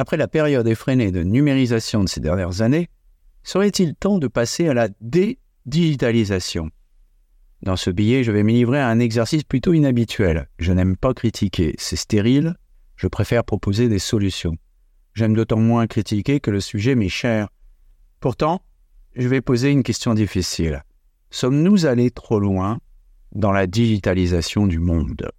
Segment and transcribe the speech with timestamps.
[0.00, 2.88] Après la période effrénée de numérisation de ces dernières années,
[3.42, 6.70] serait-il temps de passer à la dédigitalisation?
[7.60, 10.48] Dans ce billet, je vais me livrer à un exercice plutôt inhabituel.
[10.58, 12.54] Je n'aime pas critiquer, c'est stérile,
[12.96, 14.56] je préfère proposer des solutions.
[15.12, 17.50] J'aime d'autant moins critiquer que le sujet m'est cher.
[18.20, 18.62] Pourtant,
[19.16, 20.82] je vais poser une question difficile.
[21.28, 22.78] Sommes-nous allés trop loin
[23.32, 25.30] dans la digitalisation du monde?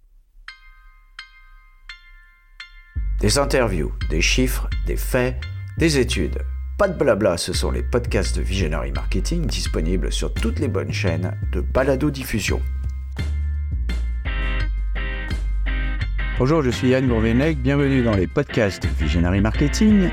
[3.22, 5.36] Des interviews, des chiffres, des faits,
[5.78, 6.38] des études.
[6.76, 10.92] Pas de blabla, ce sont les podcasts de Visionary Marketing disponibles sur toutes les bonnes
[10.92, 12.60] chaînes de balado-diffusion.
[16.40, 20.10] Bonjour, je suis Yann Gourvenec, bienvenue dans les podcasts de Visionary Marketing.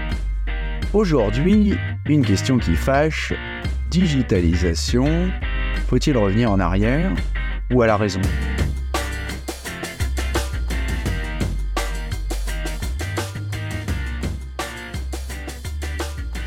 [0.93, 1.73] Aujourd'hui,
[2.05, 3.33] une question qui fâche,
[3.89, 5.31] digitalisation,
[5.87, 7.11] faut-il revenir en arrière
[7.71, 8.21] ou à la raison?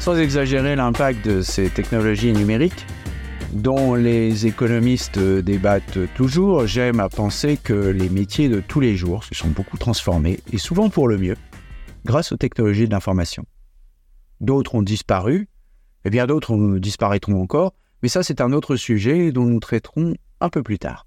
[0.02, 2.86] Sans exagérer l'impact de ces technologies numériques,
[3.52, 9.22] dont les économistes débattent toujours, j'aime à penser que les métiers de tous les jours
[9.22, 11.36] se sont beaucoup transformés, et souvent pour le mieux,
[12.04, 13.44] grâce aux technologies de l'information.
[14.40, 15.48] D'autres ont disparu,
[16.04, 17.72] et bien d'autres disparaîtront encore,
[18.02, 21.06] mais ça c'est un autre sujet dont nous traiterons un peu plus tard.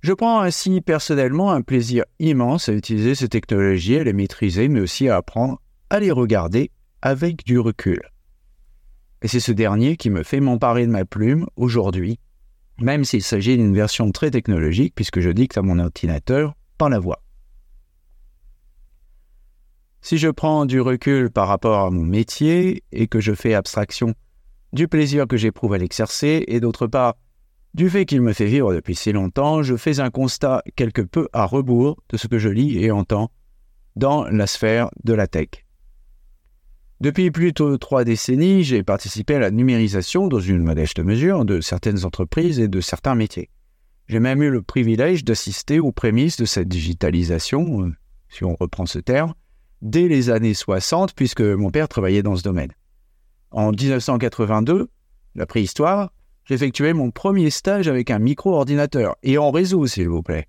[0.00, 4.78] Je prends ainsi personnellement un plaisir immense à utiliser ces technologies, à les maîtriser, mais
[4.78, 6.70] aussi à apprendre à les regarder
[7.02, 8.00] avec du recul.
[9.22, 12.18] Et c'est ce dernier qui me fait m'emparer de ma plume aujourd'hui,
[12.80, 16.98] même s'il s'agit d'une version très technologique puisque je dicte à mon ordinateur par la
[16.98, 17.22] voix.
[20.00, 24.14] Si je prends du recul par rapport à mon métier et que je fais abstraction
[24.72, 27.14] du plaisir que j'éprouve à l'exercer et d'autre part
[27.74, 31.28] du fait qu'il me fait vivre depuis si longtemps, je fais un constat quelque peu
[31.32, 33.30] à rebours de ce que je lis et entends
[33.96, 35.67] dans la sphère de la tech.
[37.00, 42.04] Depuis plutôt trois décennies, j'ai participé à la numérisation dans une modeste mesure de certaines
[42.04, 43.50] entreprises et de certains métiers.
[44.08, 47.92] J'ai même eu le privilège d'assister aux prémices de cette digitalisation, euh,
[48.28, 49.34] si on reprend ce terme,
[49.80, 52.72] dès les années 60, puisque mon père travaillait dans ce domaine.
[53.52, 54.88] En 1982,
[55.36, 56.12] la préhistoire,
[56.46, 60.48] j'effectuais mon premier stage avec un micro-ordinateur, et en réseau, s'il vous plaît.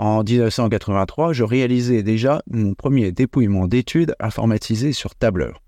[0.00, 5.62] En 1983, je réalisais déjà mon premier dépouillement d'études informatisé sur tableur.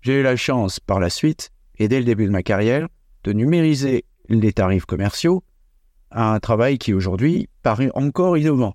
[0.00, 2.88] J'ai eu la chance par la suite, et dès le début de ma carrière,
[3.24, 5.44] de numériser les tarifs commerciaux,
[6.12, 8.74] un travail qui aujourd'hui paraît encore innovant.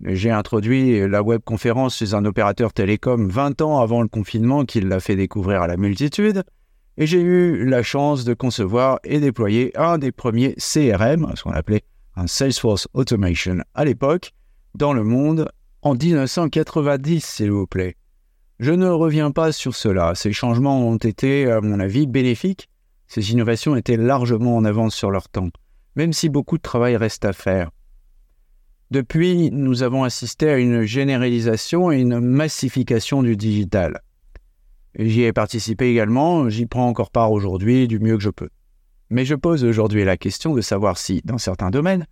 [0.00, 4.98] J'ai introduit la webconférence chez un opérateur télécom 20 ans avant le confinement qui l'a
[4.98, 6.42] fait découvrir à la multitude,
[6.96, 11.52] et j'ai eu la chance de concevoir et déployer un des premiers CRM, ce qu'on
[11.52, 11.84] appelait
[12.26, 14.32] Salesforce Automation à l'époque,
[14.74, 15.48] dans le monde
[15.82, 17.96] en 1990, s'il vous plaît.
[18.58, 20.14] Je ne reviens pas sur cela.
[20.14, 22.68] Ces changements ont été, à mon avis, bénéfiques.
[23.06, 25.50] Ces innovations étaient largement en avance sur leur temps,
[25.94, 27.70] même si beaucoup de travail reste à faire.
[28.90, 34.00] Depuis, nous avons assisté à une généralisation et une massification du digital.
[34.98, 38.48] J'y ai participé également, j'y prends encore part aujourd'hui du mieux que je peux.
[39.10, 42.06] Mais je pose aujourd'hui la question de savoir si, dans certains domaines,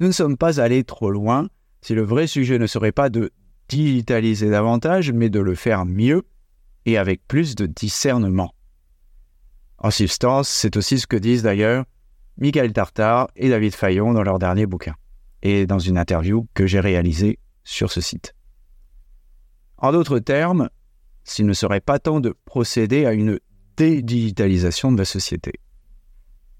[0.00, 1.48] nous ne sommes pas allés trop loin,
[1.82, 3.30] si le vrai sujet ne serait pas de
[3.68, 6.22] digitaliser davantage, mais de le faire mieux
[6.86, 8.54] et avec plus de discernement.
[9.78, 11.84] En substance, c'est aussi ce que disent d'ailleurs
[12.38, 14.94] Michael Tartar et David Fayon dans leur dernier bouquin,
[15.42, 18.34] et dans une interview que j'ai réalisée sur ce site.
[19.78, 20.68] En d'autres termes,
[21.24, 23.38] s'il ne serait pas temps de procéder à une
[23.76, 25.52] dédigitalisation de la société.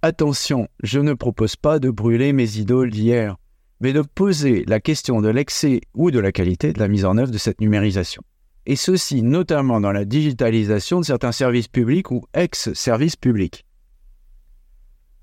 [0.03, 3.37] Attention, je ne propose pas de brûler mes idoles d'hier,
[3.81, 7.19] mais de poser la question de l'excès ou de la qualité de la mise en
[7.19, 8.23] œuvre de cette numérisation.
[8.65, 13.67] Et ceci notamment dans la digitalisation de certains services publics ou ex-services publics.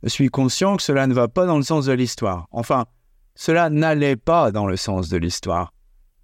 [0.03, 2.47] Je suis conscient que cela ne va pas dans le sens de l'histoire.
[2.51, 2.85] Enfin,
[3.33, 5.73] cela n'allait pas dans le sens de l'histoire.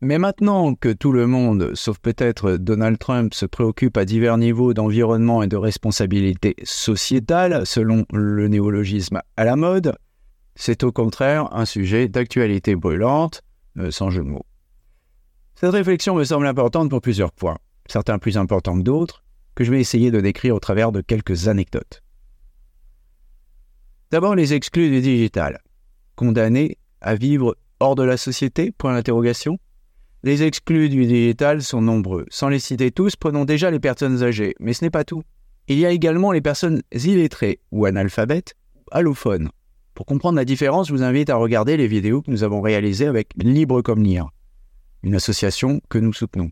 [0.04, 4.74] Mais maintenant que tout le monde, sauf peut-être Donald Trump, se préoccupe à divers niveaux
[4.74, 9.96] d'environnement et de responsabilité sociétale, selon le néologisme à la mode,
[10.56, 13.44] c'est au contraire un sujet d'actualité brûlante,
[13.78, 14.46] euh, sans jeu de mots.
[15.56, 17.58] Cette réflexion me semble importante pour plusieurs points,
[17.88, 19.24] certains plus importants que d'autres,
[19.56, 22.04] que je vais essayer de décrire au travers de quelques anecdotes.
[24.12, 25.62] D'abord les exclus du digital,
[26.18, 28.72] condamnés à vivre hors de la société?
[28.72, 29.58] Point d'interrogation.
[30.26, 32.26] Les exclus du digital sont nombreux.
[32.30, 35.22] Sans les citer tous, prenons déjà les personnes âgées, mais ce n'est pas tout.
[35.68, 38.56] Il y a également les personnes illettrées ou analphabètes,
[38.92, 39.50] allophones.
[39.94, 43.08] Pour comprendre la différence, je vous invite à regarder les vidéos que nous avons réalisées
[43.08, 44.30] avec Libre comme Lire,
[45.04, 46.52] une association que nous soutenons.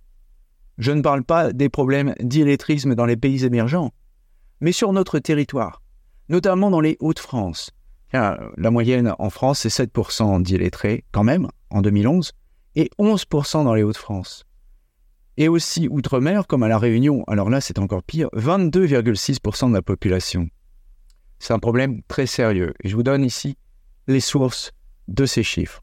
[0.77, 3.91] Je ne parle pas des problèmes d'illettrisme dans les pays émergents,
[4.59, 5.81] mais sur notre territoire,
[6.27, 7.71] notamment dans les Hauts-de-France.
[8.11, 12.33] La moyenne en France, c'est 7% d'illettrés quand même, en 2011,
[12.75, 14.45] et 11% dans les Hauts-de-France.
[15.37, 19.81] Et aussi outre-mer, comme à La Réunion, alors là c'est encore pire, 22,6% de la
[19.81, 20.49] population.
[21.39, 22.73] C'est un problème très sérieux.
[22.83, 23.57] Et je vous donne ici
[24.07, 24.71] les sources
[25.07, 25.81] de ces chiffres.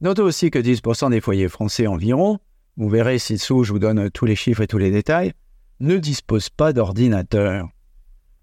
[0.00, 2.38] Notez aussi que 10% des foyers français environ
[2.80, 5.34] vous verrez ci-dessous, je vous donne tous les chiffres et tous les détails,
[5.80, 7.68] ne disposent pas d'ordinateur.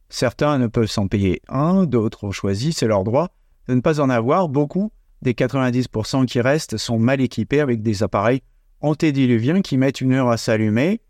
[0.09, 3.29] Certains ne peuvent s'en payer un, d'autres ont choisi, c'est leur droit,
[3.67, 4.47] de ne pas en avoir.
[4.47, 4.91] Beaucoup
[5.21, 8.41] des 90% qui restent sont mal équipés avec des appareils
[8.81, 11.01] antédiluviens qui mettent une heure à s'allumer.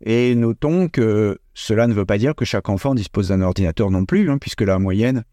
[0.00, 4.04] Et notons que cela ne veut pas dire que chaque enfant dispose d'un ordinateur non
[4.04, 5.24] plus, hein, puisque la moyenne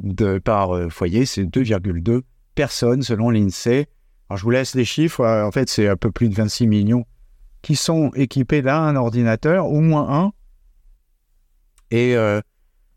[0.00, 2.22] de par euh, foyer, c'est 2,2
[2.54, 3.86] personnes selon l'INSEE
[4.28, 5.20] alors, je vous laisse les chiffres.
[5.20, 7.06] Euh, en fait, c'est un peu plus de 26 millions
[7.62, 10.32] qui sont équipés d'un ordinateur, au moins un,
[11.90, 12.40] et euh,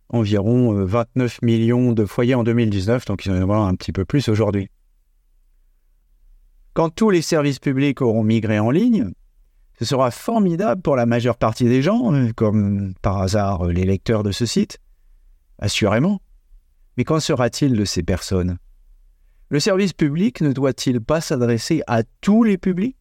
[0.10, 3.92] environ 29 euh, millions de foyers en 2019, donc il y en avoir un petit
[3.92, 4.70] peu plus aujourd'hui.
[6.74, 9.12] Quand tous les services publics auront migré en ligne,
[9.80, 14.32] ce sera formidable pour la majeure partie des gens, comme par hasard les lecteurs de
[14.32, 14.80] ce site,
[15.60, 16.22] assurément.
[16.98, 18.58] Mais qu'en sera-t-il de ces personnes?
[19.50, 22.98] Le service public ne doit-il pas s'adresser à tous les publics?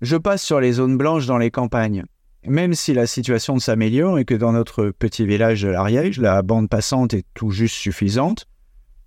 [0.00, 2.04] Je passe sur les zones blanches dans les campagnes.
[2.46, 6.70] Même si la situation s'améliore et que dans notre petit village de l'Ariège, la bande
[6.70, 8.46] passante est tout juste suffisante,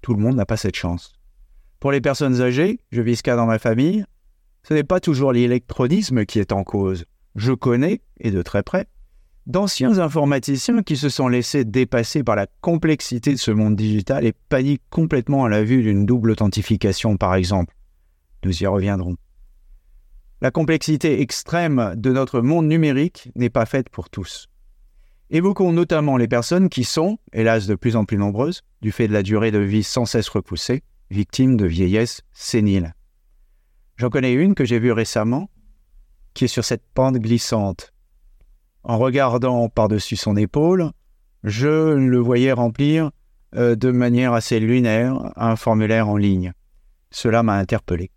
[0.01, 1.13] tout le monde n'a pas cette chance.
[1.79, 4.05] Pour les personnes âgées, je vis cas dans ma famille,
[4.67, 7.05] ce n'est pas toujours l'électronisme qui est en cause.
[7.35, 8.87] Je connais, et de très près,
[9.47, 14.33] d'anciens informaticiens qui se sont laissés dépasser par la complexité de ce monde digital et
[14.49, 17.75] paniquent complètement à la vue d'une double authentification, par exemple.
[18.45, 19.15] Nous y reviendrons.
[20.43, 24.49] La complexité extrême de notre monde numérique n'est pas faite pour tous.
[25.29, 29.13] Évoquons notamment les personnes qui sont, hélas de plus en plus nombreuses, du fait de
[29.13, 32.93] la durée de vie sans cesse repoussée, victimes de vieillesse sénile.
[33.95, 35.49] J'en connais une que j'ai vue récemment,
[36.33, 37.93] qui est sur cette pente glissante,
[38.83, 40.91] en regardant par-dessus son épaule,
[41.45, 43.11] je le voyais remplir
[43.55, 46.51] euh, de manière assez lunaire un formulaire en ligne.
[47.11, 48.11] Cela m'a interpellé.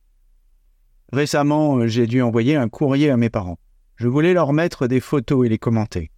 [1.13, 3.59] Récemment, j'ai dû envoyer un courrier à mes parents.
[3.97, 6.11] Je voulais leur mettre des photos et les commenter.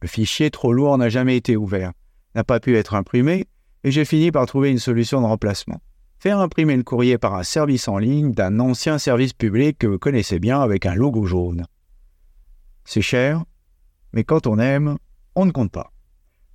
[0.00, 1.92] Le fichier trop lourd n'a jamais été ouvert,
[2.34, 3.46] n'a pas pu être imprimé,
[3.84, 5.80] et j'ai fini par trouver une solution de remplacement.
[6.18, 9.98] Faire imprimer le courrier par un service en ligne d'un ancien service public que vous
[9.98, 11.66] connaissez bien avec un logo jaune.
[12.84, 13.44] C'est cher,
[14.12, 14.98] mais quand on aime,
[15.34, 15.92] on ne compte pas.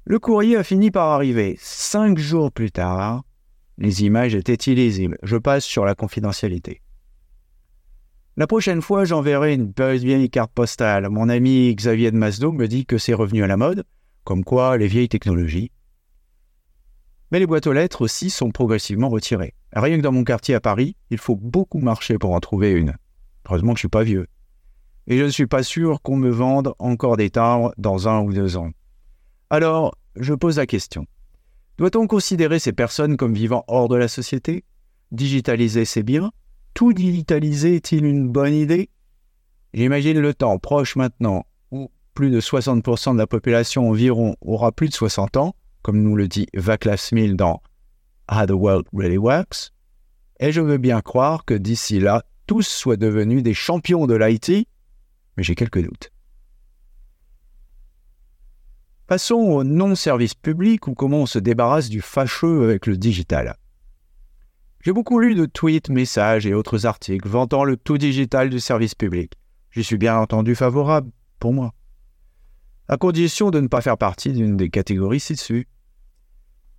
[0.06, 1.58] Le courrier a fini par arriver.
[1.60, 3.24] Cinq jours plus tard,
[3.78, 5.18] les images étaient illisibles.
[5.22, 6.81] Je passe sur la confidentialité.
[8.39, 11.10] La prochaine fois, j'enverrai une vieille carte postale.
[11.10, 13.84] Mon ami Xavier de Masdo me dit que c'est revenu à la mode,
[14.25, 15.72] comme quoi les vieilles technologies.
[17.31, 19.56] Mais les boîtes aux lettres aussi sont progressivement retirées.
[19.74, 22.95] Rien que dans mon quartier à Paris, il faut beaucoup marcher pour en trouver une.
[23.48, 24.28] Heureusement que je suis pas vieux
[25.07, 28.33] et je ne suis pas sûr qu'on me vende encore des timbres dans un ou
[28.33, 28.69] deux ans.
[29.50, 31.07] Alors, je pose la question.
[31.78, 34.63] Doit-on considérer ces personnes comme vivant hors de la société?
[35.12, 36.31] Digitaliser, c'est bien.
[36.78, 38.92] Tout digitaliser est-il une bonne idée?
[39.74, 44.88] J'imagine le temps proche maintenant où plus de 60% de la population environ aura plus
[44.88, 47.64] de 60 ans, comme nous le dit Vaclav Smil dans
[48.31, 49.72] How the World Really Works,
[50.40, 54.68] et je veux bien croire que d'ici là, tous soient devenus des champions de l'IT
[55.36, 56.12] mais j'ai quelques doutes.
[59.07, 63.57] Passons au non-service public ou comment on se débarrasse du fâcheux avec le digital.
[64.88, 68.96] J'ai beaucoup lu de tweets, messages et autres articles vantant le tout digital du service
[68.96, 69.34] public.
[69.70, 71.74] J'y suis bien entendu favorable, pour moi.
[72.88, 75.68] À condition de ne pas faire partie d'une des catégories ci-dessus.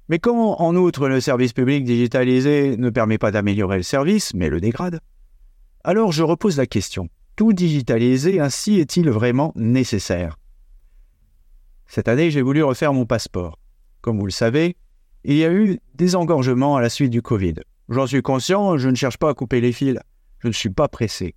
[0.09, 4.49] Mais quand, en outre, le service public digitalisé ne permet pas d'améliorer le service, mais
[4.49, 5.01] le dégrade,
[5.85, 10.39] alors je repose la question tout digitaliser ainsi est-il vraiment nécessaire?
[11.85, 13.59] Cette année, j'ai voulu refaire mon passeport.
[14.01, 14.77] Comme vous le savez,
[15.25, 17.57] il y a eu des engorgements à la suite du Covid.
[17.89, 19.99] J'en suis conscient, je ne cherche pas à couper les fils,
[20.41, 21.35] je ne suis pas pressé.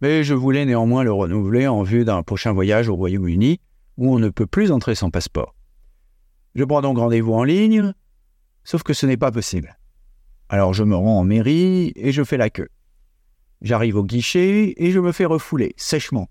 [0.00, 3.60] Mais je voulais néanmoins le renouveler en vue d'un prochain voyage au Royaume-Uni
[3.98, 5.54] où on ne peut plus entrer sans passeport.
[6.54, 7.92] Je prends donc rendez-vous en ligne,
[8.64, 9.76] sauf que ce n'est pas possible.
[10.48, 12.68] Alors je me rends en mairie et je fais la queue.
[13.60, 16.30] J'arrive au guichet et je me fais refouler, sèchement,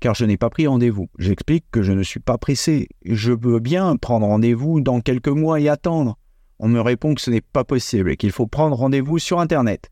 [0.00, 1.08] car je n'ai pas pris rendez-vous.
[1.20, 2.88] J'explique que je ne suis pas pressé.
[3.04, 6.18] Je veux bien prendre rendez-vous dans quelques mois et attendre.
[6.58, 9.90] On me répond que ce n'est pas possible et qu'il faut prendre rendez-vous sur Internet.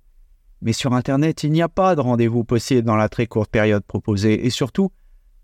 [0.61, 3.85] Mais sur Internet, il n'y a pas de rendez-vous possible dans la très courte période
[3.85, 4.93] proposée, et surtout,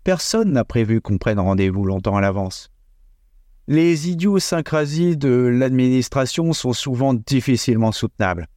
[0.03, 2.71] personne n'a prévu qu'on prenne rendez-vous longtemps à l'avance.
[3.67, 8.47] Les idiosyncrasies de l'administration sont souvent difficilement soutenables.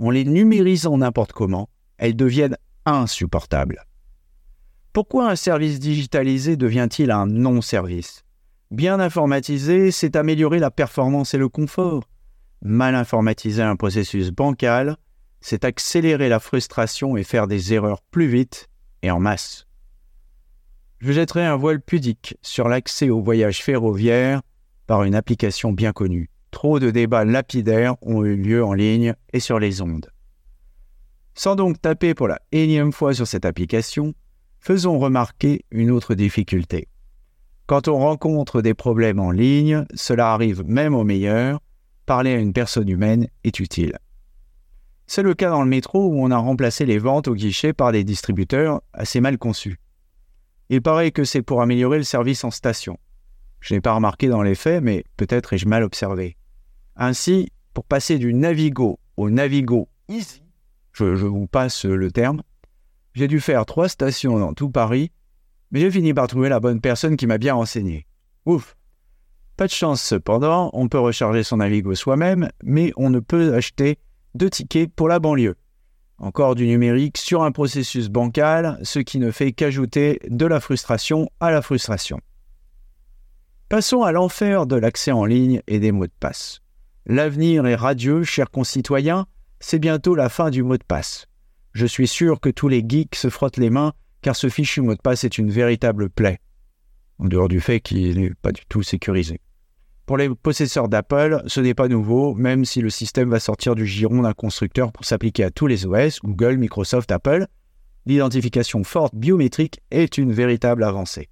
[0.00, 1.68] En les numérisant n'importe comment,
[1.98, 2.56] elles deviennent
[2.86, 3.84] insupportables.
[4.92, 8.23] Pourquoi un service digitalisé devient-il un non-service?
[8.74, 12.02] Bien informatisé, c'est améliorer la performance et le confort.
[12.60, 14.96] Mal informatiser un processus bancal,
[15.40, 18.68] c'est accélérer la frustration et faire des erreurs plus vite
[19.02, 19.68] et en masse.
[20.98, 24.42] Je jetterai un voile pudique sur l'accès au voyage ferroviaire
[24.88, 26.28] par une application bien connue.
[26.50, 30.10] Trop de débats lapidaires ont eu lieu en ligne et sur les ondes.
[31.34, 34.14] Sans donc taper pour la énième fois sur cette application,
[34.58, 36.88] faisons remarquer une autre difficulté.
[37.66, 41.60] Quand on rencontre des problèmes en ligne, cela arrive même au meilleur,
[42.04, 43.98] parler à une personne humaine est utile.
[45.06, 47.92] C'est le cas dans le métro où on a remplacé les ventes au guichet par
[47.92, 49.78] des distributeurs assez mal conçus.
[50.68, 52.98] Il paraît que c'est pour améliorer le service en station.
[53.60, 56.36] Je n'ai pas remarqué dans les faits, mais peut-être ai-je mal observé.
[56.96, 60.42] Ainsi, pour passer du Navigo au Navigo Easy,
[60.92, 62.42] je, je vous passe le terme,
[63.14, 65.12] j'ai dû faire trois stations dans tout Paris,
[65.74, 68.06] mais j'ai fini par trouver la bonne personne qui m'a bien renseigné.
[68.46, 68.76] Ouf
[69.56, 73.98] Pas de chance cependant, on peut recharger son Navigo soi-même, mais on ne peut acheter
[74.36, 75.56] de tickets pour la banlieue.
[76.18, 81.28] Encore du numérique sur un processus bancal, ce qui ne fait qu'ajouter de la frustration
[81.40, 82.20] à la frustration.
[83.68, 86.60] Passons à l'enfer de l'accès en ligne et des mots de passe.
[87.04, 89.26] L'avenir est radieux, chers concitoyens,
[89.58, 91.26] c'est bientôt la fin du mot de passe.
[91.72, 93.92] Je suis sûr que tous les geeks se frottent les mains
[94.24, 96.40] car ce fichu mot de passe est une véritable plaie,
[97.18, 99.38] en dehors du fait qu'il n'est pas du tout sécurisé.
[100.06, 103.86] Pour les possesseurs d'Apple, ce n'est pas nouveau, même si le système va sortir du
[103.86, 107.46] giron d'un constructeur pour s'appliquer à tous les OS, Google, Microsoft, Apple.
[108.06, 111.28] L'identification forte biométrique est une véritable avancée.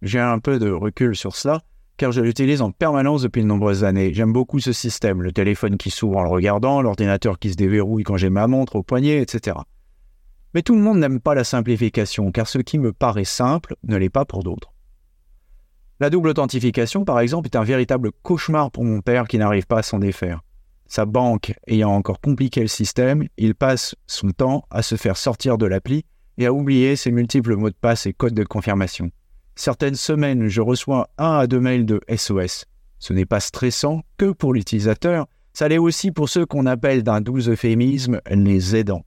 [0.00, 1.60] J'ai un peu de recul sur cela,
[1.98, 4.14] car je l'utilise en permanence depuis de nombreuses années.
[4.14, 8.04] J'aime beaucoup ce système, le téléphone qui s'ouvre en le regardant, l'ordinateur qui se déverrouille
[8.04, 9.58] quand j'ai ma montre au poignet, etc.
[10.54, 13.96] Mais tout le monde n'aime pas la simplification, car ce qui me paraît simple ne
[13.96, 14.72] l'est pas pour d'autres.
[16.00, 19.78] La double authentification, par exemple, est un véritable cauchemar pour mon père qui n'arrive pas
[19.78, 20.40] à s'en défaire.
[20.86, 25.56] Sa banque ayant encore compliqué le système, il passe son temps à se faire sortir
[25.56, 26.04] de l'appli
[26.38, 29.10] et à oublier ses multiples mots de passe et codes de confirmation.
[29.54, 32.64] Certaines semaines, je reçois un à deux mails de SOS.
[32.98, 37.20] Ce n'est pas stressant que pour l'utilisateur, ça l'est aussi pour ceux qu'on appelle d'un
[37.20, 39.04] doux euphémisme les aidants.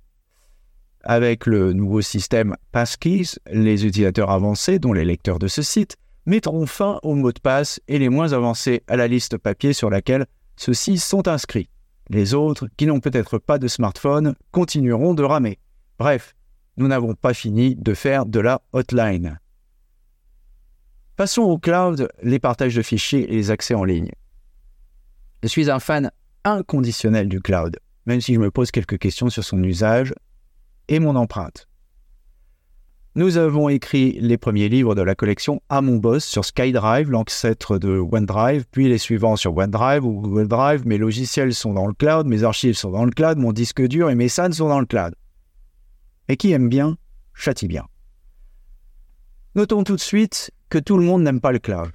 [1.04, 6.66] Avec le nouveau système Passkeys, les utilisateurs avancés, dont les lecteurs de ce site, mettront
[6.66, 10.26] fin aux mots de passe et les moins avancés à la liste papier sur laquelle
[10.56, 11.70] ceux-ci sont inscrits.
[12.10, 15.60] Les autres, qui n'ont peut-être pas de smartphone, continueront de ramer.
[16.00, 16.36] Bref,
[16.78, 19.40] nous n'avons pas fini de faire de la hotline.
[21.18, 24.12] Passons au cloud, les partages de fichiers et les accès en ligne.
[25.44, 26.12] Je suis un fan
[26.46, 30.14] inconditionnel du cloud, même si je me pose quelques questions sur son usage
[30.94, 31.68] et mon empreinte.
[33.16, 37.80] Nous avons écrit les premiers livres de la collection à mon boss sur SkyDrive, l'ancêtre
[37.80, 40.88] de OneDrive, puis les suivants sur OneDrive ou Google Drive.
[40.88, 44.10] Mes logiciels sont dans le cloud, mes archives sont dans le cloud, mon disque dur
[44.10, 45.16] et mes SAN sont dans le cloud.
[46.28, 46.98] Et qui aime bien,
[47.34, 47.86] châtie bien.
[49.56, 51.92] Notons tout de suite que tout le monde n'aime pas le cloud.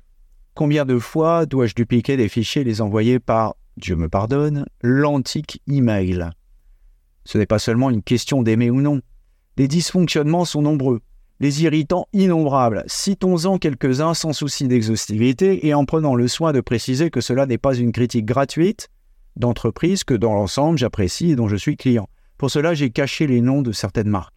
[0.55, 5.63] Combien de fois dois-je dupliquer des fichiers et les envoyer par, Dieu me pardonne, l'antique
[5.69, 6.31] email?
[7.29, 9.03] Ce n'est pas seulement une question d'aimer ou non.
[9.59, 11.01] Les dysfonctionnements sont nombreux
[11.41, 12.85] les irritants innombrables.
[12.87, 17.59] Citons-en quelques-uns sans souci d'exhaustivité et en prenant le soin de préciser que cela n'est
[17.59, 18.89] pas une critique gratuite
[19.37, 22.09] d'entreprise que dans l'ensemble j'apprécie et dont je suis client.
[22.39, 24.35] Pour cela, j'ai caché les noms de certaines marques.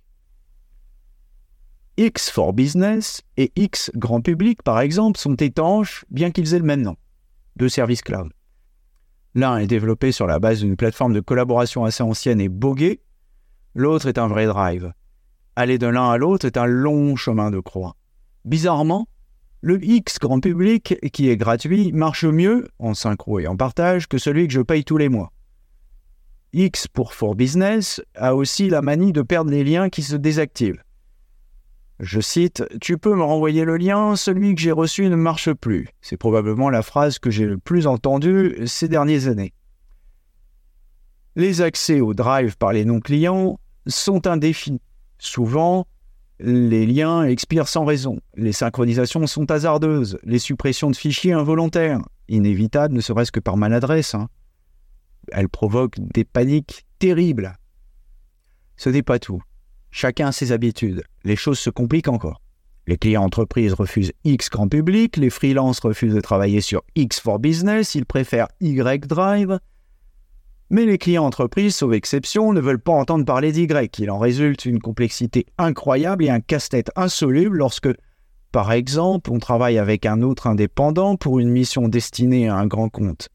[1.95, 6.65] X for Business et X Grand Public, par exemple, sont étanches, bien qu'ils aient le
[6.65, 6.97] même nom,
[7.55, 8.31] deux services cloud.
[9.33, 13.01] L'un est développé sur la base d'une plateforme de collaboration assez ancienne et boguée,
[13.75, 14.93] l'autre est un vrai drive.
[15.55, 17.95] Aller de l'un à l'autre est un long chemin de croix.
[18.43, 19.07] Bizarrement,
[19.61, 24.17] le X grand public, qui est gratuit, marche mieux, en synchro et en partage, que
[24.17, 25.31] celui que je paye tous les mois.
[26.51, 30.83] X pour For Business a aussi la manie de perdre les liens qui se désactivent.
[32.01, 35.87] Je cite Tu peux me renvoyer le lien, celui que j'ai reçu ne marche plus.
[36.01, 39.53] C'est probablement la phrase que j'ai le plus entendue ces dernières années.
[41.35, 44.81] Les accès au Drive par les non-clients sont un défi.
[45.19, 45.85] Souvent,
[46.39, 52.95] les liens expirent sans raison, les synchronisations sont hasardeuses, les suppressions de fichiers involontaires, inévitables
[52.95, 54.15] ne serait-ce que par maladresse.
[54.15, 54.27] Hein.
[55.31, 57.55] Elles provoquent des paniques terribles.
[58.75, 59.43] Ce n'est pas tout.
[59.91, 61.03] Chacun a ses habitudes.
[61.23, 62.41] Les choses se compliquent encore.
[62.87, 67.39] Les clients entreprises refusent X grand public, les freelances refusent de travailler sur X for
[67.39, 69.59] business, ils préfèrent Y drive.
[70.69, 73.67] Mais les clients entreprises, sauf exception, ne veulent pas entendre parler d'Y.
[73.99, 77.89] Il en résulte une complexité incroyable et un casse-tête insoluble lorsque,
[78.53, 82.87] par exemple, on travaille avec un autre indépendant pour une mission destinée à un grand
[82.87, 83.27] compte.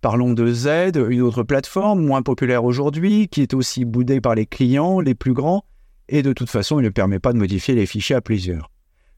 [0.00, 4.46] Parlons de Z, une autre plateforme moins populaire aujourd'hui, qui est aussi boudée par les
[4.46, 5.64] clients les plus grands,
[6.08, 8.70] et de toute façon, il ne permet pas de modifier les fichiers à plusieurs.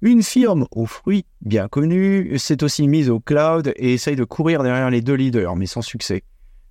[0.02, 4.62] Une firme aux fruits bien connue s'est aussi mise au cloud et essaye de courir
[4.62, 6.22] derrière les deux leaders, mais sans succès.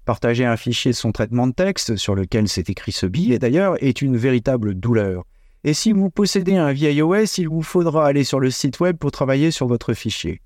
[0.05, 3.83] Partager un fichier de son traitement de texte, sur lequel s'est écrit ce billet d'ailleurs,
[3.83, 5.23] est une véritable douleur.
[5.63, 8.97] Et si vous possédez un vieil OS, il vous faudra aller sur le site web
[8.97, 10.41] pour travailler sur votre fichier.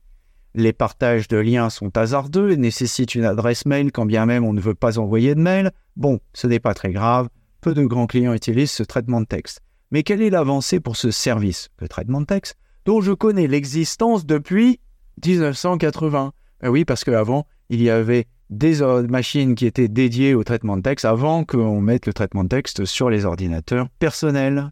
[0.56, 4.54] Les partages de liens sont hasardeux et nécessitent une adresse mail quand bien même on
[4.54, 5.72] ne veut pas envoyer de mail.
[5.98, 7.28] Bon, ce n'est pas très grave,
[7.62, 9.62] peu de grands clients utilisent ce traitement de texte.
[9.92, 14.26] Mais quelle est l'avancée pour ce service, le traitement de texte, dont je connais l'existence
[14.26, 14.80] depuis
[15.26, 20.78] 1980 eh Oui, parce qu'avant, il y avait des machines qui étaient dédiées au traitement
[20.78, 24.72] de texte avant qu'on mette le traitement de texte sur les ordinateurs personnels.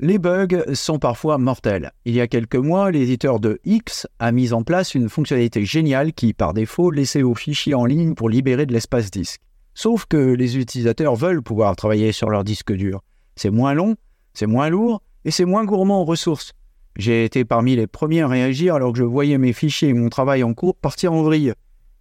[0.00, 1.92] Les bugs sont parfois mortels.
[2.04, 6.12] Il y a quelques mois, l'éditeur de X a mis en place une fonctionnalité géniale
[6.12, 9.40] qui, par défaut, laissait vos fichiers en ligne pour libérer de l'espace disque.
[9.74, 13.02] Sauf que les utilisateurs veulent pouvoir travailler sur leur disque dur.
[13.36, 13.96] C'est moins long,
[14.34, 16.52] c'est moins lourd et c'est moins gourmand en ressources.
[16.96, 20.10] J'ai été parmi les premiers à réagir alors que je voyais mes fichiers et mon
[20.10, 21.54] travail en cours partir en vrille.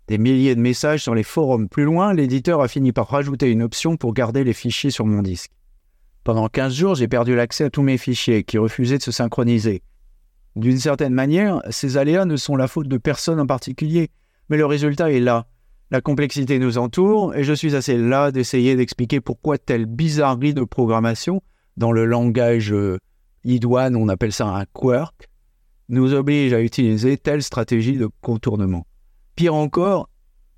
[0.08, 3.62] Des milliers de messages sur les forums plus loin, l'éditeur a fini par rajouter une
[3.62, 5.52] option pour garder les fichiers sur mon disque.
[6.26, 9.82] Pendant 15 jours, j'ai perdu l'accès à tous mes fichiers qui refusaient de se synchroniser.
[10.58, 14.10] D'une certaine manière, ces aléas ne sont la faute de personne en particulier,
[14.50, 15.48] mais le résultat est là.
[15.92, 20.64] La complexité nous entoure et je suis assez là d'essayer d'expliquer pourquoi telle bizarrerie de
[20.64, 21.42] programmation,
[21.76, 22.98] dans le langage euh,
[23.44, 25.28] idoine on appelle ça un quirk,
[25.90, 28.88] nous oblige à utiliser telle stratégie de contournement.
[29.36, 30.08] Pire encore,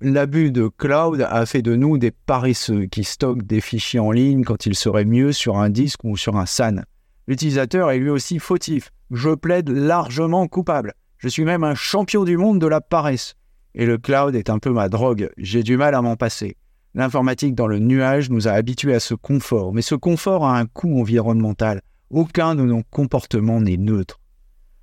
[0.00, 4.44] l'abus de cloud a fait de nous des paresseux qui stockent des fichiers en ligne
[4.44, 6.82] quand il serait mieux sur un disque ou sur un SAN.
[7.26, 8.92] L'utilisateur est lui aussi fautif.
[9.10, 10.94] Je plaide largement coupable.
[11.18, 13.34] Je suis même un champion du monde de la paresse.
[13.74, 15.30] Et le cloud est un peu ma drogue.
[15.36, 16.56] J'ai du mal à m'en passer.
[16.94, 20.66] L'informatique dans le nuage nous a habitués à ce confort, mais ce confort a un
[20.66, 21.82] coût environnemental.
[22.10, 24.20] Aucun de nos comportements n'est neutre.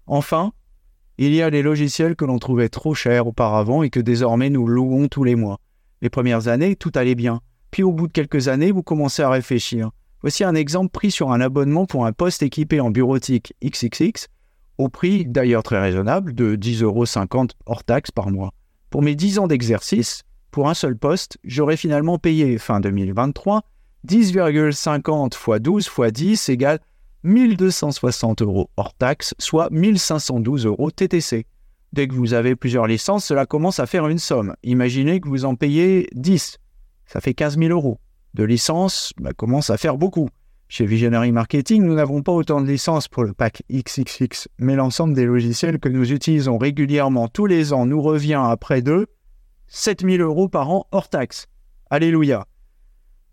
[0.08, 0.52] Enfin,
[1.18, 4.68] il y a les logiciels que l'on trouvait trop chers auparavant et que désormais nous
[4.68, 5.60] louons tous les mois.
[6.02, 7.40] Les premières années, tout allait bien.
[7.70, 9.92] Puis au bout de quelques années, vous commencez à réfléchir.
[10.22, 14.28] Voici un exemple pris sur un abonnement pour un poste équipé en bureautique XXX,
[14.78, 17.06] au prix d'ailleurs très raisonnable de 10,50 euros
[17.66, 18.52] hors taxe par mois.
[18.92, 23.62] Pour mes 10 ans d'exercice, pour un seul poste, j'aurais finalement payé fin 2023
[24.06, 26.80] 10,50 x 12 x 10 égale
[27.24, 31.46] 1260 euros hors taxe, soit 1512 euros TTC.
[31.94, 34.56] Dès que vous avez plusieurs licences, cela commence à faire une somme.
[34.62, 36.58] Imaginez que vous en payez 10.
[37.06, 37.98] Ça fait 15 000 euros.
[38.34, 40.28] De licences, ça bah, commence à faire beaucoup.
[40.74, 45.14] Chez Visionary Marketing, nous n'avons pas autant de licences pour le pack XXX, mais l'ensemble
[45.14, 49.08] des logiciels que nous utilisons régulièrement tous les ans nous revient à près de
[49.68, 51.48] 7000 euros par an hors taxe.
[51.90, 52.48] Alléluia.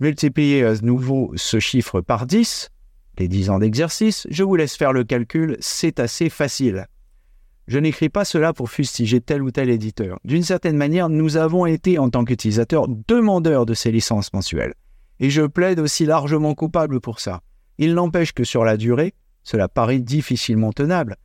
[0.01, 2.71] Multipliez à nouveau ce chiffre par 10,
[3.19, 6.89] les 10 ans d'exercice, je vous laisse faire le calcul, c'est assez facile.
[7.69, 10.19] Je n'écris pas cela pour fustiger tel ou tel éditeur.
[10.25, 14.75] D'une certaine manière, nous avons été, en tant qu'utilisateurs, demandeurs de ces licences mensuelles.
[15.21, 17.41] Et je plaide aussi largement coupable pour ça.
[17.79, 21.17] Il n'empêche que sur la durée, cela paraît difficilement tenable.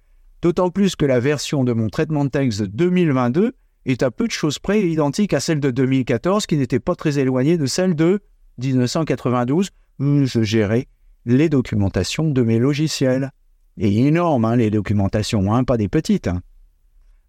[0.42, 3.54] D'autant plus que la version de mon traitement de texte de 2022
[3.86, 7.20] est à peu de choses près identique à celle de 2014 qui n'était pas très
[7.20, 8.22] éloignée de celle de
[8.58, 10.88] 1992 où je gérais
[11.26, 13.32] les documentations de mes logiciels.
[13.78, 16.28] Et énormes, hein, les documentations, hein, pas des petites.
[16.28, 16.42] Hein.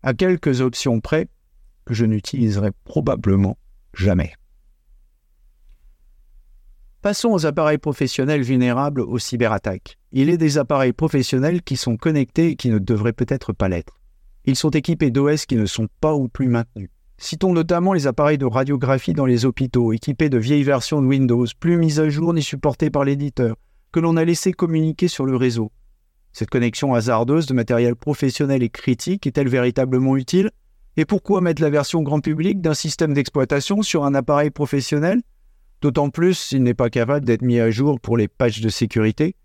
[0.03, 1.29] À quelques options près
[1.87, 3.57] que je n'utiliserai probablement
[3.95, 4.33] jamais.
[7.05, 9.99] Passons aux appareils professionnels vulnérables aux cyberattaques.
[10.13, 14.01] Il est des appareils professionnels qui sont connectés et qui ne devraient peut-être pas l'être.
[14.47, 16.89] Ils sont équipés d'OS qui ne sont pas ou plus maintenus.
[17.19, 21.45] Citons notamment les appareils de radiographie dans les hôpitaux, équipés de vieilles versions de Windows,
[21.61, 23.57] plus mises à jour ni supportées par l'éditeur,
[23.93, 25.73] que l'on a laissé communiquer sur le réseau.
[26.33, 30.53] Cette connexion hasardeuse de matériel professionnel et critique est-elle véritablement utile?
[30.97, 35.21] Et pourquoi mettre la version grand public d'un système d'exploitation sur un appareil professionnel?
[35.85, 39.37] D'autant plus s'il n'est pas capable d'être mis à jour pour les patchs de sécurité.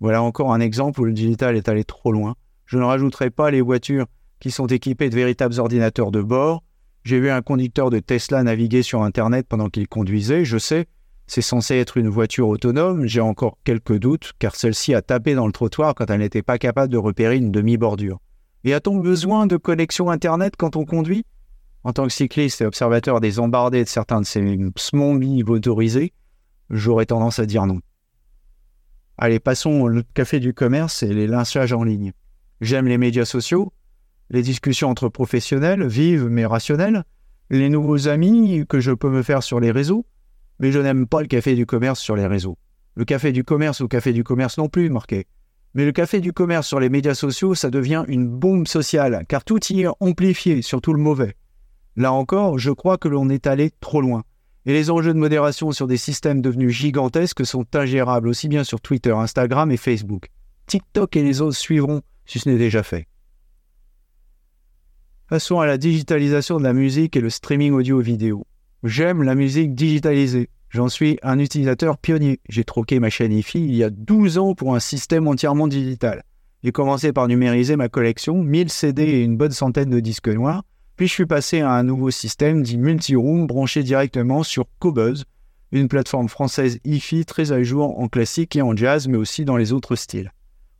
[0.00, 2.34] Voilà encore un exemple où le digital est allé trop loin.
[2.66, 4.06] Je ne rajouterai pas les voitures
[4.40, 6.64] qui sont équipées de véritables ordinateurs de bord.
[7.04, 10.44] J'ai vu un conducteur de Tesla naviguer sur Internet pendant qu'il conduisait.
[10.44, 10.86] Je sais,
[11.28, 15.46] C'est censé être une voiture autonome, j'ai encore quelques doutes, car celle-ci a tapé dans
[15.46, 18.18] le trottoir quand elle n'était pas capable de repérer une demi-bordure.
[18.64, 21.24] Et a-t-on besoin de connexion Internet quand on conduit?
[21.84, 26.12] En tant que cycliste et observateur des embardés de certains de ces smombies motorisés,
[26.70, 27.80] j'aurais tendance à dire non.
[29.16, 32.12] Allez, passons au café du commerce et les lynchages en ligne.
[32.60, 33.72] J'aime les médias sociaux,
[34.30, 37.04] les discussions entre professionnels, vives mais rationnelles,
[37.50, 40.06] les nouveaux amis que je peux me faire sur les réseaux,
[40.60, 42.58] mais je n'aime pas le café du commerce sur les réseaux.
[42.94, 45.26] Le café du commerce au café du commerce non plus, marqué.
[45.74, 49.44] Mais le café du commerce sur les médias sociaux, ça devient une bombe sociale, car
[49.44, 51.36] tout y est amplifié, surtout le mauvais.
[51.98, 54.22] Là encore, je crois que l'on est allé trop loin.
[54.66, 58.80] Et les enjeux de modération sur des systèmes devenus gigantesques sont ingérables aussi bien sur
[58.80, 60.28] Twitter, Instagram et Facebook.
[60.68, 63.08] TikTok et les autres suivront si ce n'est déjà fait.
[65.28, 68.46] Passons à la digitalisation de la musique et le streaming audio-vidéo.
[68.84, 70.50] J'aime la musique digitalisée.
[70.70, 72.38] J'en suis un utilisateur pionnier.
[72.48, 76.22] J'ai troqué ma chaîne IFI il y a 12 ans pour un système entièrement digital.
[76.62, 80.62] J'ai commencé par numériser ma collection, 1000 CD et une bonne centaine de disques noirs,
[80.98, 85.26] puis je suis passé à un nouveau système dit multi-room branché directement sur Cobuzz,
[85.70, 89.56] une plateforme française IFI très à jour en classique et en jazz, mais aussi dans
[89.56, 90.32] les autres styles.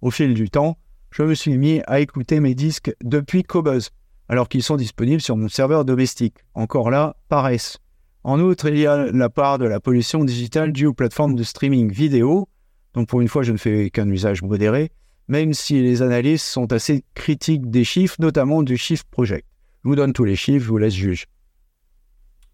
[0.02, 0.76] Au fil du temps,
[1.12, 3.90] je me suis mis à écouter mes disques depuis Cobuzz,
[4.28, 6.38] alors qu'ils sont disponibles sur mon serveur domestique.
[6.54, 7.78] Encore là, paresse.
[8.24, 11.44] En outre, il y a la part de la pollution digitale due aux plateformes de
[11.44, 12.48] streaming vidéo.
[12.94, 14.90] Donc pour une fois, je ne fais qu'un usage modéré,
[15.28, 19.46] même si les analyses sont assez critiques des chiffres, notamment du Shift Project.
[19.84, 21.26] Je vous donne tous les chiffres, je vous laisse juger.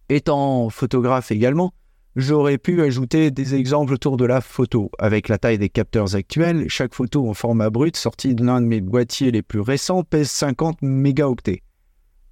[0.09, 1.73] Étant photographe également,
[2.17, 4.91] j'aurais pu ajouter des exemples autour de la photo.
[4.99, 8.67] Avec la taille des capteurs actuels, chaque photo en format brut sortie de l'un de
[8.67, 11.63] mes boîtiers les plus récents pèse 50 mégaoctets.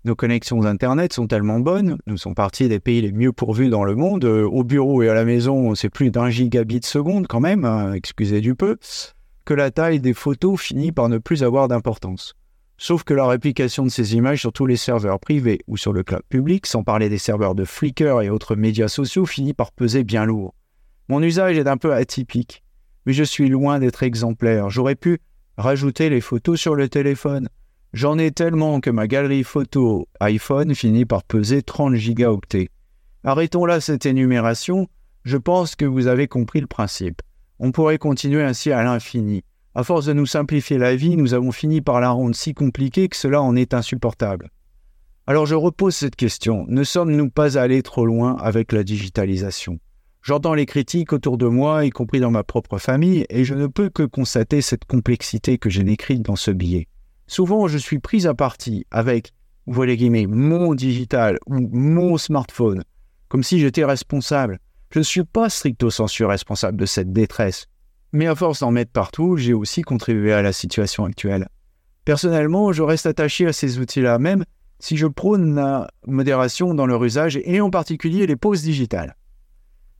[0.04, 3.84] Nos connexions Internet sont tellement bonnes, nous sommes partis des pays les mieux pourvus dans
[3.84, 7.38] le monde, euh, au bureau et à la maison c'est plus d'un gigabit seconde quand
[7.38, 8.78] même, hein, excusez du peu,
[9.44, 12.34] que la taille des photos finit par ne plus avoir d'importance.
[12.82, 16.02] Sauf que la réplication de ces images sur tous les serveurs privés ou sur le
[16.02, 20.02] cloud public, sans parler des serveurs de Flickr et autres médias sociaux, finit par peser
[20.02, 20.52] bien lourd.
[21.08, 22.64] Mon usage est un peu atypique,
[23.06, 24.68] mais je suis loin d'être exemplaire.
[24.68, 25.20] J'aurais pu
[25.56, 27.48] rajouter les photos sur le téléphone,
[27.92, 32.68] J'en ai tellement que ma galerie photo iPhone finit par peser 30 gigaoctets.
[33.22, 34.88] Arrêtons là cette énumération,
[35.22, 37.22] je pense que vous avez compris le principe.
[37.60, 39.44] On pourrait continuer ainsi à l'infini.
[39.74, 43.08] À force de nous simplifier la vie, nous avons fini par la rendre si compliquée
[43.08, 44.50] que cela en est insupportable.
[45.26, 49.78] Alors je repose cette question, ne sommes-nous pas allés trop loin avec la digitalisation?
[50.20, 53.66] J'entends les critiques autour de moi, y compris dans ma propre famille, et je ne
[53.66, 56.86] peux que constater cette complexité que j'ai décrite dans ce billet.
[57.26, 59.32] Souvent, je suis pris à partie avec,
[59.66, 62.84] voilà guillemets, mon digital ou mon smartphone,
[63.28, 64.58] comme si j'étais responsable.
[64.90, 67.68] Je ne suis pas stricto sensu responsable de cette détresse.
[68.12, 71.48] Mais à force d'en mettre partout, j'ai aussi contribué à la situation actuelle.
[72.04, 74.44] Personnellement, je reste attaché à ces outils-là, même
[74.80, 79.16] si je prône la modération dans leur usage et en particulier les pauses digitales.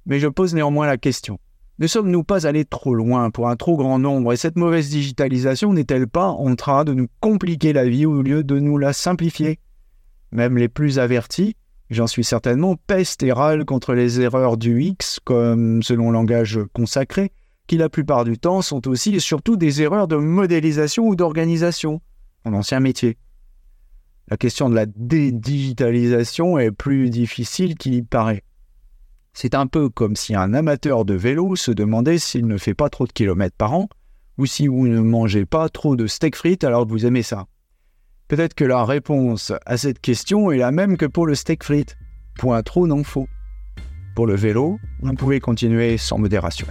[0.06, 1.38] Mais je pose néanmoins la question.
[1.78, 5.72] Ne sommes-nous pas allés trop loin pour un trop grand nombre et cette mauvaise digitalisation
[5.72, 9.58] n'est-elle pas en train de nous compliquer la vie au lieu de nous la simplifier?
[10.32, 11.56] Même les plus avertis,
[11.88, 17.32] j'en suis certainement, peste et râlent contre les erreurs du X, comme selon langage consacré,
[17.76, 22.00] la plupart du temps sont aussi et surtout des erreurs de modélisation ou d'organisation,
[22.44, 23.16] mon ancien métier.
[24.28, 28.44] La question de la dédigitalisation est plus difficile qu'il y paraît.
[29.34, 32.90] C'est un peu comme si un amateur de vélo se demandait s'il ne fait pas
[32.90, 33.88] trop de kilomètres par an,
[34.38, 37.46] ou si vous ne mangez pas trop de steak frites alors que vous aimez ça.
[38.28, 41.96] Peut-être que la réponse à cette question est la même que pour le steak frites.
[42.38, 43.28] Point trop non faux.
[44.14, 46.66] Pour le vélo, vous pouvez continuer sans modération.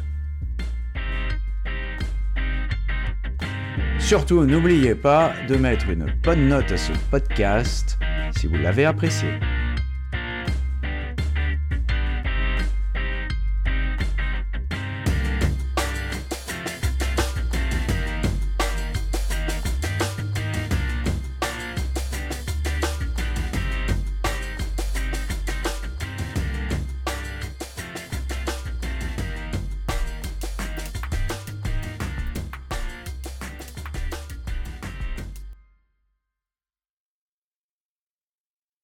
[4.11, 7.97] Surtout, n'oubliez pas de mettre une bonne note à ce podcast
[8.37, 9.29] si vous l'avez apprécié.